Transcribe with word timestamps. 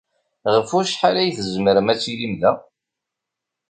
Ɣef 0.53 0.69
wacḥal 0.73 1.15
ay 1.17 1.31
tzemrem 1.37 1.87
ad 1.93 1.99
tilim 2.01 2.33
da? 2.41 2.51